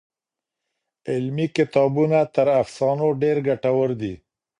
علمي 1.09 1.47
کتابونه 1.57 2.19
تر 2.35 2.47
افسانو 2.61 3.07
ډېر 3.21 3.37
ګټور 3.47 3.89
دي. 4.01 4.13